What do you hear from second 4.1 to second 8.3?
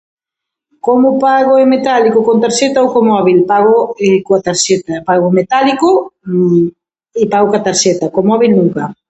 coa tarxeta, pago en metálico i pago coa tarxeta, co